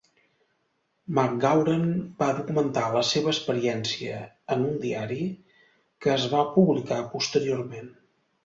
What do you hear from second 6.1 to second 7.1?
es va publicar